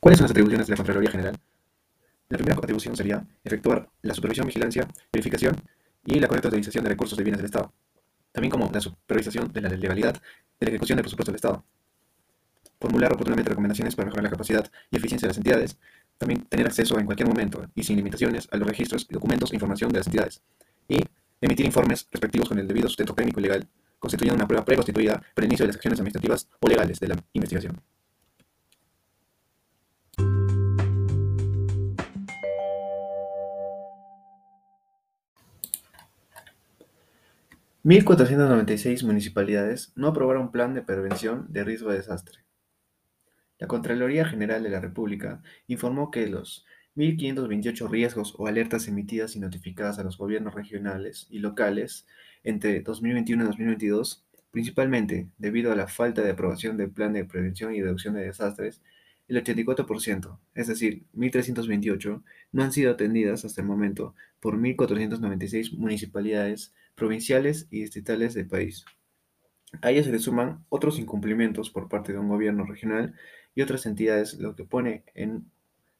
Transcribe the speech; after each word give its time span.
¿Cuáles 0.00 0.16
son 0.16 0.24
las 0.24 0.30
atribuciones 0.30 0.66
de 0.66 0.70
la 0.70 0.76
Contraloría 0.78 1.10
General? 1.10 1.38
La 2.30 2.38
primera 2.38 2.56
atribución 2.56 2.96
sería 2.96 3.22
efectuar 3.44 3.86
la 4.00 4.14
supervisión, 4.14 4.46
vigilancia, 4.46 4.88
verificación 5.12 5.56
y 6.06 6.18
la 6.18 6.26
correcta 6.26 6.48
utilización 6.48 6.84
de 6.84 6.90
recursos 6.90 7.18
de 7.18 7.22
bienes 7.22 7.36
del 7.36 7.44
Estado, 7.44 7.70
también 8.32 8.50
como 8.50 8.70
la 8.72 8.80
supervisación 8.80 9.52
de 9.52 9.60
la 9.60 9.68
legalidad 9.68 10.14
de 10.14 10.20
la 10.66 10.70
ejecución 10.70 10.96
del 10.96 11.02
presupuesto 11.02 11.32
del 11.32 11.36
Estado, 11.36 11.64
formular 12.80 13.12
oportunamente 13.12 13.50
recomendaciones 13.50 13.94
para 13.94 14.06
mejorar 14.06 14.24
la 14.24 14.30
capacidad 14.30 14.70
y 14.90 14.96
eficiencia 14.96 15.26
de 15.26 15.30
las 15.32 15.36
entidades, 15.36 15.76
también 16.16 16.46
tener 16.46 16.66
acceso 16.66 16.98
en 16.98 17.04
cualquier 17.04 17.28
momento 17.28 17.66
y 17.74 17.82
sin 17.82 17.96
limitaciones 17.96 18.48
a 18.50 18.56
los 18.56 18.66
registros, 18.66 19.06
documentos 19.06 19.52
e 19.52 19.56
información 19.56 19.92
de 19.92 19.98
las 19.98 20.06
entidades, 20.06 20.40
y 20.88 21.04
emitir 21.42 21.66
informes 21.66 22.08
respectivos 22.10 22.48
con 22.48 22.58
el 22.58 22.66
debido 22.66 22.88
sustento 22.88 23.12
técnico 23.12 23.40
y 23.40 23.42
legal, 23.42 23.68
constituyendo 23.98 24.36
una 24.36 24.48
prueba 24.48 24.64
preconstituida 24.64 25.20
para 25.34 25.44
el 25.44 25.50
inicio 25.50 25.64
de 25.64 25.68
las 25.68 25.76
acciones 25.76 26.00
administrativas 26.00 26.48
o 26.58 26.68
legales 26.68 26.98
de 27.00 27.08
la 27.08 27.22
investigación. 27.34 27.82
¿1.496 37.82 39.04
municipalidades 39.06 39.94
no 39.96 40.08
aprobaron 40.08 40.52
plan 40.52 40.74
de 40.74 40.82
prevención 40.82 41.46
de 41.48 41.64
riesgo 41.64 41.90
de 41.90 41.96
desastre? 41.96 42.40
La 43.58 43.68
Contraloría 43.68 44.26
General 44.26 44.62
de 44.62 44.68
la 44.68 44.80
República 44.80 45.40
informó 45.66 46.10
que 46.10 46.26
los 46.26 46.66
1.528 46.96 47.88
riesgos 47.88 48.34
o 48.36 48.46
alertas 48.46 48.86
emitidas 48.86 49.34
y 49.34 49.40
notificadas 49.40 49.98
a 49.98 50.04
los 50.04 50.18
gobiernos 50.18 50.54
regionales 50.54 51.26
y 51.30 51.38
locales 51.38 52.06
entre 52.44 52.80
2021 52.82 53.44
y 53.44 53.46
2022, 53.46 54.26
principalmente 54.50 55.30
debido 55.38 55.72
a 55.72 55.76
la 55.76 55.88
falta 55.88 56.20
de 56.20 56.32
aprobación 56.32 56.76
del 56.76 56.90
Plan 56.90 57.14
de 57.14 57.24
Prevención 57.24 57.74
y 57.74 57.80
Reducción 57.80 58.12
de 58.12 58.26
Desastres, 58.26 58.82
el 59.26 59.42
84%, 59.42 60.38
es 60.54 60.66
decir, 60.66 61.04
1.328, 61.14 62.22
no 62.52 62.62
han 62.62 62.72
sido 62.72 62.90
atendidas 62.90 63.46
hasta 63.46 63.62
el 63.62 63.66
momento 63.66 64.14
por 64.38 64.58
1.496 64.58 65.78
municipalidades 65.78 66.74
provinciales 67.00 67.66
y 67.70 67.80
distritales 67.80 68.34
del 68.34 68.46
país. 68.46 68.84
A 69.80 69.90
ello 69.90 70.04
se 70.04 70.12
le 70.12 70.18
suman 70.18 70.66
otros 70.68 70.98
incumplimientos 70.98 71.70
por 71.70 71.88
parte 71.88 72.12
de 72.12 72.18
un 72.18 72.28
gobierno 72.28 72.66
regional 72.66 73.14
y 73.54 73.62
otras 73.62 73.86
entidades, 73.86 74.34
lo 74.34 74.54
que 74.54 74.64
pone 74.64 75.04
en 75.14 75.50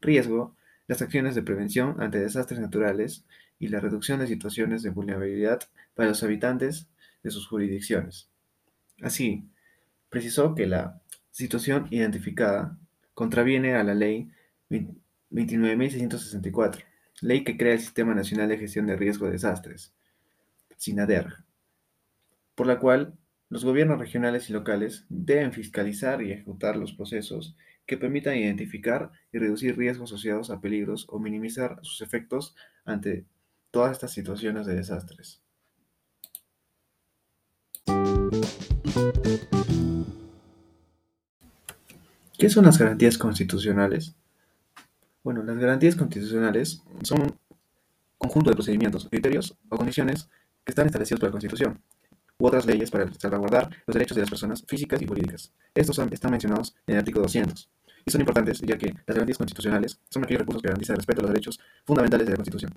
riesgo 0.00 0.56
las 0.86 1.02
acciones 1.02 1.34
de 1.34 1.42
prevención 1.42 2.00
ante 2.00 2.18
desastres 2.18 2.60
naturales 2.60 3.26
y 3.58 3.68
la 3.68 3.78
reducción 3.78 4.20
de 4.20 4.26
situaciones 4.26 4.82
de 4.82 4.88
vulnerabilidad 4.88 5.60
para 5.94 6.08
los 6.08 6.22
habitantes 6.22 6.88
de 7.22 7.30
sus 7.30 7.46
jurisdicciones. 7.46 8.30
Así, 9.02 9.50
precisó 10.08 10.54
que 10.54 10.66
la 10.66 11.02
situación 11.30 11.88
identificada 11.90 12.78
contraviene 13.12 13.74
a 13.74 13.84
la 13.84 13.92
Ley 13.92 14.30
29.664, 14.70 16.82
ley 17.20 17.44
que 17.44 17.58
crea 17.58 17.74
el 17.74 17.80
Sistema 17.80 18.14
Nacional 18.14 18.48
de 18.48 18.56
Gestión 18.56 18.86
de 18.86 18.96
Riesgo 18.96 19.26
de 19.26 19.32
Desastres, 19.32 19.92
SINADER, 20.76 21.44
por 22.54 22.66
la 22.66 22.78
cual 22.78 23.18
los 23.48 23.64
gobiernos 23.64 23.98
regionales 23.98 24.50
y 24.50 24.52
locales 24.52 25.06
deben 25.08 25.52
fiscalizar 25.52 26.22
y 26.22 26.32
ejecutar 26.32 26.76
los 26.76 26.92
procesos 26.92 27.56
que 27.86 27.96
permitan 27.96 28.36
identificar 28.36 29.12
y 29.32 29.38
reducir 29.38 29.76
riesgos 29.76 30.10
asociados 30.10 30.50
a 30.50 30.60
peligros 30.60 31.06
o 31.08 31.20
minimizar 31.20 31.78
sus 31.82 32.00
efectos 32.02 32.56
ante 32.84 33.24
todas 33.70 33.92
estas 33.92 34.12
situaciones 34.12 34.66
de 34.66 34.74
desastres. 34.74 35.42
¿Qué 42.38 42.50
son 42.50 42.64
las 42.64 42.78
garantías 42.78 43.16
constitucionales? 43.16 44.16
Bueno, 45.22 45.42
las 45.42 45.56
garantías 45.56 45.96
constitucionales 45.96 46.82
son 47.02 47.22
un 47.22 47.38
conjunto 48.18 48.50
de 48.50 48.56
procedimientos, 48.56 49.08
criterios 49.08 49.56
o 49.68 49.76
condiciones 49.76 50.28
que 50.66 50.72
están 50.72 50.86
establecidos 50.86 51.20
por 51.20 51.28
la 51.28 51.32
Constitución 51.32 51.80
u 52.38 52.46
otras 52.48 52.66
leyes 52.66 52.90
para 52.90 53.10
salvaguardar 53.14 53.70
los 53.86 53.94
derechos 53.94 54.16
de 54.16 54.22
las 54.22 54.30
personas 54.30 54.64
físicas 54.66 55.00
y 55.00 55.06
jurídicas. 55.06 55.52
Estos 55.74 55.98
están 55.98 56.32
mencionados 56.32 56.74
en 56.86 56.94
el 56.94 56.98
artículo 56.98 57.22
200 57.22 57.70
y 58.04 58.10
son 58.10 58.20
importantes 58.20 58.60
ya 58.60 58.76
que 58.76 58.92
las 59.06 59.14
garantías 59.14 59.38
constitucionales 59.38 60.00
son 60.10 60.24
aquellos 60.24 60.40
recursos 60.40 60.62
que 60.62 60.68
garantizan 60.68 60.94
el 60.94 60.98
respeto 60.98 61.20
a 61.20 61.22
los 61.22 61.30
derechos 61.30 61.60
fundamentales 61.84 62.26
de 62.26 62.32
la 62.32 62.36
Constitución. 62.36 62.72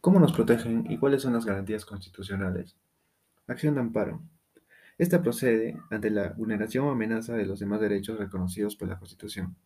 ¿Cómo 0.00 0.20
nos 0.20 0.32
protegen 0.32 0.86
y 0.88 0.98
cuáles 0.98 1.22
son 1.22 1.32
las 1.32 1.44
garantías 1.44 1.84
constitucionales? 1.84 2.76
Acción 3.48 3.74
de 3.74 3.80
amparo. 3.80 4.22
Esta 4.96 5.20
procede 5.22 5.76
ante 5.90 6.10
la 6.10 6.30
vulneración 6.30 6.86
o 6.86 6.92
amenaza 6.92 7.34
de 7.34 7.46
los 7.46 7.58
demás 7.58 7.80
derechos 7.80 8.16
reconocidos 8.16 8.76
por 8.76 8.88
la 8.88 8.98
Constitución. 8.98 9.56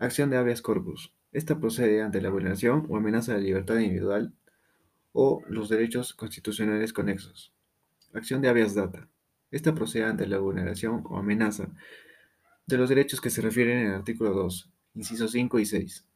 Acción 0.00 0.30
de 0.30 0.36
habeas 0.36 0.60
corpus. 0.60 1.12
Esta 1.32 1.60
procede 1.60 2.02
ante 2.02 2.20
la 2.20 2.30
vulneración 2.30 2.86
o 2.88 2.96
amenaza 2.96 3.32
de 3.32 3.38
la 3.38 3.44
libertad 3.44 3.78
individual 3.78 4.32
o 5.12 5.42
los 5.48 5.68
derechos 5.68 6.14
constitucionales 6.14 6.92
conexos. 6.92 7.52
Acción 8.14 8.40
de 8.40 8.48
habeas 8.48 8.74
data. 8.74 9.08
Esta 9.50 9.74
procede 9.74 10.04
ante 10.04 10.26
la 10.26 10.38
vulneración 10.38 11.04
o 11.04 11.18
amenaza 11.18 11.68
de 12.66 12.76
los 12.78 12.88
derechos 12.88 13.20
que 13.20 13.30
se 13.30 13.40
refieren 13.40 13.78
en 13.78 13.86
el 13.88 13.94
artículo 13.94 14.32
2, 14.32 14.70
incisos 14.94 15.32
5 15.32 15.58
y 15.58 15.66
6. 15.66 16.06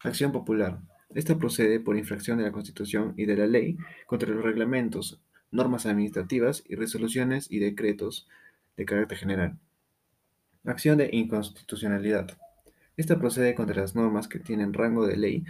Acción 0.00 0.32
popular. 0.32 0.80
Esta 1.14 1.38
procede 1.38 1.80
por 1.80 1.96
infracción 1.96 2.38
de 2.38 2.44
la 2.44 2.52
Constitución 2.52 3.14
y 3.16 3.26
de 3.26 3.36
la 3.36 3.46
ley 3.46 3.76
contra 4.06 4.30
los 4.30 4.44
reglamentos, 4.44 5.20
normas 5.50 5.86
administrativas 5.86 6.62
y 6.66 6.74
resoluciones 6.74 7.50
y 7.50 7.58
decretos 7.58 8.28
de 8.76 8.84
carácter 8.84 9.18
general. 9.18 9.58
Acción 10.64 10.98
de 10.98 11.08
inconstitucionalidad. 11.12 12.36
Esta 12.96 13.18
procede 13.18 13.54
contra 13.54 13.82
las 13.82 13.94
normas 13.94 14.28
que 14.28 14.38
tienen 14.38 14.72
rango 14.72 15.06
de 15.06 15.16
ley 15.16 15.44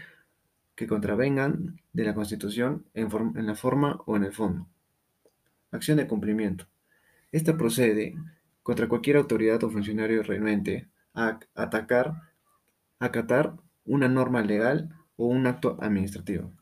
que 0.75 0.87
contravengan 0.87 1.81
de 1.93 2.05
la 2.05 2.15
Constitución 2.15 2.85
en, 2.95 3.09
la 3.47 3.55
forma 3.55 4.03
o 4.07 4.17
en 4.17 4.25
el 4.25 4.33
fondo. 4.33 4.67
Acción 5.71 5.97
de 5.97 6.07
cumplimiento. 6.07 6.67
Esta 7.33 7.57
procede 7.57 8.15
contra 8.63 8.89
cualquier 8.89 9.17
autoridad 9.17 9.63
o 9.65 9.71
funcionario 9.71 10.23
renuente 10.23 10.89
a 11.15 11.39
atacar, 11.55 12.15
acatar 12.99 13.55
una 13.85 14.09
norma 14.09 14.43
legal 14.43 14.95
o 15.17 15.27
un 15.27 15.47
acto 15.47 15.79
administrativo. 15.81 16.53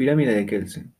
Pirámide 0.00 0.34
de 0.34 0.46
Kelsen. 0.46 0.94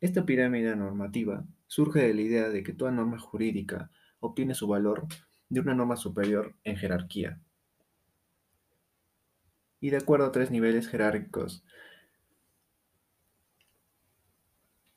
Esta 0.00 0.24
pirámide 0.24 0.76
normativa 0.76 1.44
surge 1.66 2.02
de 2.02 2.14
la 2.14 2.20
idea 2.20 2.48
de 2.50 2.62
que 2.62 2.72
toda 2.72 2.92
norma 2.92 3.18
jurídica 3.18 3.90
obtiene 4.20 4.54
su 4.54 4.68
valor 4.68 5.08
de 5.48 5.58
una 5.58 5.74
norma 5.74 5.96
superior 5.96 6.54
en 6.62 6.76
jerarquía 6.76 7.40
y 9.80 9.90
de 9.90 9.96
acuerdo 9.96 10.26
a 10.26 10.30
tres 10.30 10.52
niveles 10.52 10.86
jerárquicos. 10.86 11.64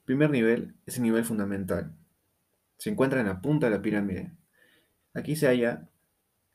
Primer 0.06 0.30
nivel 0.30 0.76
es 0.86 0.98
el 0.98 1.02
nivel 1.02 1.26
fundamental. 1.26 1.96
Se 2.78 2.92
encuentra 2.92 3.22
en 3.22 3.26
la 3.26 3.42
punta 3.42 3.72
de 3.72 3.76
la 3.76 3.82
pirámide. 3.82 4.34
Aquí 5.16 5.36
se 5.36 5.48
halla 5.48 5.90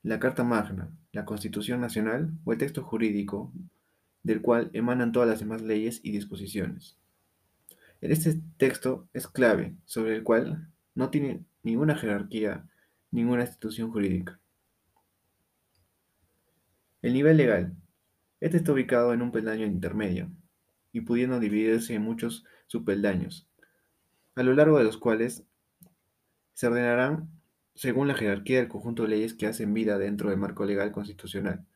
la 0.04 0.20
Carta 0.20 0.44
Magna, 0.44 0.92
la 1.10 1.24
Constitución 1.24 1.80
Nacional 1.80 2.30
o 2.44 2.52
el 2.52 2.58
texto 2.58 2.84
jurídico 2.84 3.52
del 4.22 4.42
cual 4.42 4.70
emanan 4.72 5.12
todas 5.12 5.28
las 5.28 5.40
demás 5.40 5.62
leyes 5.62 6.00
y 6.02 6.12
disposiciones. 6.12 6.96
En 8.00 8.12
este 8.12 8.40
texto 8.56 9.08
es 9.12 9.28
clave, 9.28 9.74
sobre 9.84 10.16
el 10.16 10.22
cual 10.22 10.68
no 10.94 11.10
tiene 11.10 11.44
ninguna 11.62 11.96
jerarquía, 11.96 12.68
ninguna 13.10 13.42
institución 13.42 13.90
jurídica. 13.90 14.40
El 17.02 17.14
nivel 17.14 17.36
legal. 17.36 17.74
Este 18.40 18.58
está 18.58 18.72
ubicado 18.72 19.12
en 19.12 19.22
un 19.22 19.32
peldaño 19.32 19.66
intermedio 19.66 20.30
y 20.92 21.02
pudiendo 21.02 21.40
dividirse 21.40 21.94
en 21.94 22.02
muchos 22.02 22.44
subpeldaños, 22.66 23.48
a 24.34 24.42
lo 24.42 24.54
largo 24.54 24.78
de 24.78 24.84
los 24.84 24.96
cuales 24.96 25.44
se 26.54 26.66
ordenarán 26.66 27.28
según 27.74 28.08
la 28.08 28.14
jerarquía 28.14 28.58
del 28.58 28.68
conjunto 28.68 29.02
de 29.02 29.10
leyes 29.10 29.34
que 29.34 29.46
hacen 29.46 29.72
vida 29.72 29.98
dentro 29.98 30.30
del 30.30 30.38
marco 30.38 30.64
legal 30.64 30.92
constitucional, 30.92 31.66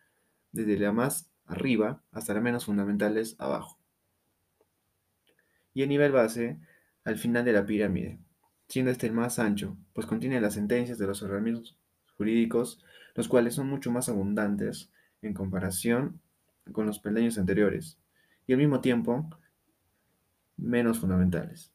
desde 0.53 0.79
la 0.79 0.93
más 0.93 1.31
arriba 1.47 2.03
hasta 2.13 2.35
las 2.35 2.43
menos 2.43 2.65
fundamentales 2.65 3.37
abajo. 3.39 3.79
Y 5.73 5.83
el 5.83 5.89
nivel 5.89 6.13
base 6.13 6.59
al 7.05 7.19
final 7.19 7.45
de 7.45 7.53
la 7.53 7.67
pirámide, 7.67 8.19
siendo 8.69 8.91
este 8.91 9.07
el 9.07 9.13
más 9.13 9.39
ancho, 9.39 9.77
pues 9.93 10.07
contiene 10.07 10.41
las 10.41 10.55
sentencias 10.55 10.99
de 10.99 11.07
los 11.07 11.23
organismos 11.23 11.77
jurídicos, 12.17 12.83
los 13.15 13.29
cuales 13.29 13.55
son 13.55 13.69
mucho 13.69 13.91
más 13.91 14.09
abundantes 14.09 14.91
en 15.21 15.35
comparación 15.35 16.21
con 16.73 16.87
los 16.87 16.99
peldaños 16.99 17.39
anteriores, 17.39 17.99
y 18.47 18.53
al 18.53 18.59
mismo 18.59 18.81
tiempo 18.81 19.29
menos 20.57 20.99
fundamentales. 20.99 21.74